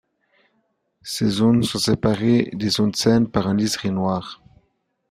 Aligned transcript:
Ces 1.03 1.29
zones 1.29 1.61
sont 1.61 1.77
séparées 1.77 2.49
des 2.53 2.69
zones 2.69 2.95
saines 2.95 3.29
par 3.29 3.45
un 3.45 3.55
liseré 3.55 3.91
noir. 3.91 4.41